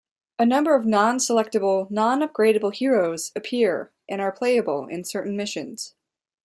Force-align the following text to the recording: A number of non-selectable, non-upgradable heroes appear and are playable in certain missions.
A 0.39 0.47
number 0.47 0.73
of 0.73 0.83
non-selectable, 0.87 1.87
non-upgradable 1.91 2.73
heroes 2.73 3.31
appear 3.35 3.91
and 4.09 4.19
are 4.19 4.31
playable 4.31 4.87
in 4.87 5.03
certain 5.03 5.37
missions. 5.37 5.93